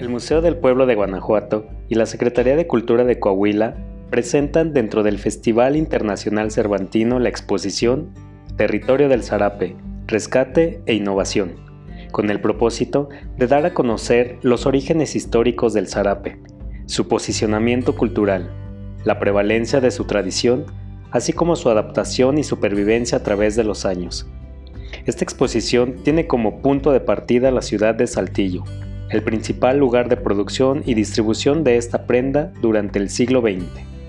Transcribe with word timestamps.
El 0.00 0.08
Museo 0.08 0.40
del 0.40 0.56
Pueblo 0.56 0.86
de 0.86 0.94
Guanajuato 0.94 1.66
y 1.90 1.94
la 1.94 2.06
Secretaría 2.06 2.56
de 2.56 2.66
Cultura 2.66 3.04
de 3.04 3.18
Coahuila 3.18 3.76
presentan 4.08 4.72
dentro 4.72 5.02
del 5.02 5.18
Festival 5.18 5.76
Internacional 5.76 6.50
Cervantino 6.50 7.18
la 7.18 7.28
exposición 7.28 8.08
Territorio 8.56 9.10
del 9.10 9.22
Zarape, 9.22 9.76
Rescate 10.06 10.80
e 10.86 10.94
Innovación, 10.94 11.56
con 12.12 12.30
el 12.30 12.40
propósito 12.40 13.10
de 13.36 13.46
dar 13.46 13.66
a 13.66 13.74
conocer 13.74 14.38
los 14.40 14.64
orígenes 14.64 15.14
históricos 15.16 15.74
del 15.74 15.86
zarape, 15.86 16.40
su 16.86 17.06
posicionamiento 17.06 17.94
cultural, 17.94 18.50
la 19.04 19.18
prevalencia 19.18 19.82
de 19.82 19.90
su 19.90 20.06
tradición, 20.06 20.64
así 21.10 21.34
como 21.34 21.56
su 21.56 21.68
adaptación 21.68 22.38
y 22.38 22.42
supervivencia 22.42 23.18
a 23.18 23.22
través 23.22 23.54
de 23.54 23.64
los 23.64 23.84
años. 23.84 24.26
Esta 25.04 25.24
exposición 25.24 25.96
tiene 26.02 26.26
como 26.26 26.62
punto 26.62 26.90
de 26.90 27.00
partida 27.00 27.50
la 27.50 27.60
ciudad 27.60 27.94
de 27.94 28.06
Saltillo, 28.06 28.64
el 29.10 29.22
principal 29.22 29.78
lugar 29.78 30.08
de 30.08 30.16
producción 30.16 30.82
y 30.86 30.94
distribución 30.94 31.64
de 31.64 31.76
esta 31.76 32.06
prenda 32.06 32.52
durante 32.60 32.98
el 32.98 33.10
siglo 33.10 33.40
XX. 33.40 33.99